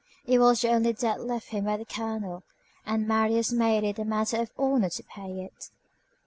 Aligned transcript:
It 0.25 0.39
was 0.39 0.61
the 0.61 0.69
only 0.69 0.93
debt 0.93 1.21
left 1.23 1.49
him 1.49 1.65
by 1.65 1.77
the 1.77 1.85
colonel, 1.85 2.41
and 2.87 3.07
Marius 3.07 3.51
made 3.51 3.83
it 3.83 3.99
a 3.99 4.03
matter 4.03 4.37
of 4.41 4.51
honor 4.57 4.89
to 4.89 5.03
pay 5.03 5.41
it. 5.43 5.69